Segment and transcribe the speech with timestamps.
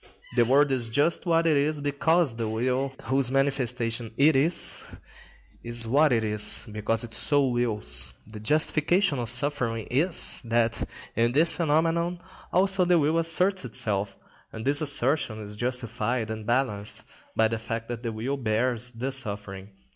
[0.35, 4.87] The world is just what it is because the will, whose manifestation it is,
[5.63, 8.15] is what it is, because it so wills.
[8.25, 12.19] The justification of suffering is, that in this phenomenon
[12.51, 14.15] also the will asserts itself;
[14.51, 17.03] and this assertion is justified and balanced
[17.35, 19.69] by the fact that the will bears the suffering.